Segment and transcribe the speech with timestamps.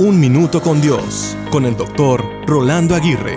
[0.00, 3.36] Un Minuto con Dios, con el doctor Rolando Aguirre.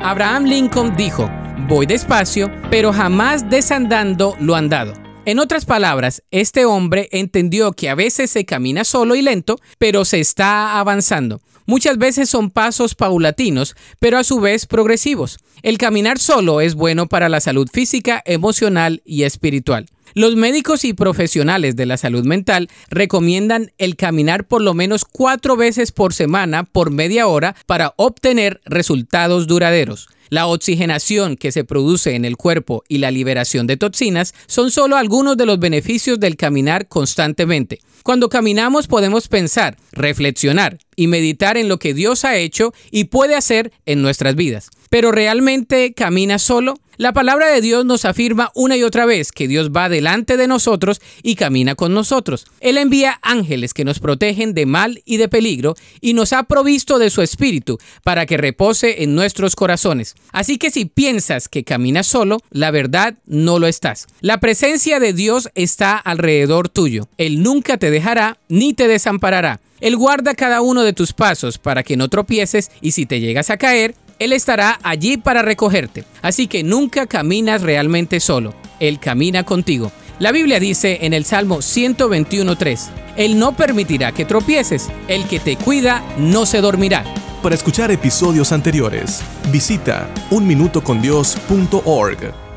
[0.00, 1.28] Abraham Lincoln dijo,
[1.66, 4.92] voy despacio, pero jamás desandando lo andado.
[5.24, 10.04] En otras palabras, este hombre entendió que a veces se camina solo y lento, pero
[10.04, 11.40] se está avanzando.
[11.66, 15.38] Muchas veces son pasos paulatinos, pero a su vez progresivos.
[15.62, 19.86] El caminar solo es bueno para la salud física, emocional y espiritual.
[20.14, 25.56] Los médicos y profesionales de la salud mental recomiendan el caminar por lo menos cuatro
[25.56, 30.08] veces por semana por media hora para obtener resultados duraderos.
[30.30, 34.96] La oxigenación que se produce en el cuerpo y la liberación de toxinas son solo
[34.96, 37.80] algunos de los beneficios del caminar constantemente.
[38.04, 43.34] Cuando caminamos podemos pensar, reflexionar y meditar en lo que Dios ha hecho y puede
[43.34, 44.68] hacer en nuestras vidas.
[44.90, 46.74] Pero ¿realmente camina solo?
[46.98, 50.46] La palabra de Dios nos afirma una y otra vez que Dios va delante de
[50.46, 52.44] nosotros y camina con nosotros.
[52.60, 56.98] Él envía ángeles que nos protegen de mal y de peligro y nos ha provisto
[56.98, 60.16] de su espíritu para que repose en nuestros corazones.
[60.32, 64.06] Así que si piensas que caminas solo, la verdad no lo estás.
[64.20, 67.08] La presencia de Dios está alrededor tuyo.
[67.16, 69.62] Él nunca te dejará ni te desamparará.
[69.80, 73.50] Él guarda cada uno de tus pasos para que no tropieces y si te llegas
[73.50, 76.04] a caer, Él estará allí para recogerte.
[76.22, 78.54] Así que nunca caminas realmente solo.
[78.78, 79.90] Él camina contigo.
[80.18, 85.56] La Biblia dice en el Salmo 121.3, Él no permitirá que tropieces, el que te
[85.56, 87.04] cuida no se dormirá.
[87.42, 92.49] Para escuchar episodios anteriores, visita unminutocondios.org.